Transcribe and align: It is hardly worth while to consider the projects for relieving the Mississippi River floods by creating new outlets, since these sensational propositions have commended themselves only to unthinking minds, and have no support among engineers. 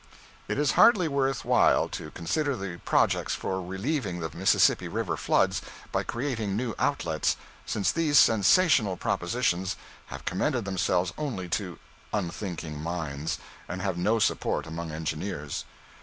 It 0.47 0.57
is 0.57 0.71
hardly 0.71 1.07
worth 1.07 1.45
while 1.45 1.87
to 1.89 2.09
consider 2.09 2.55
the 2.55 2.79
projects 2.85 3.35
for 3.35 3.61
relieving 3.61 4.19
the 4.19 4.35
Mississippi 4.35 4.87
River 4.87 5.15
floods 5.15 5.61
by 5.91 6.01
creating 6.01 6.57
new 6.57 6.73
outlets, 6.79 7.37
since 7.67 7.91
these 7.91 8.17
sensational 8.17 8.97
propositions 8.97 9.75
have 10.07 10.25
commended 10.25 10.65
themselves 10.65 11.13
only 11.19 11.47
to 11.49 11.77
unthinking 12.13 12.81
minds, 12.81 13.37
and 13.67 13.83
have 13.83 13.95
no 13.95 14.17
support 14.17 14.65
among 14.65 14.91
engineers. 14.91 15.65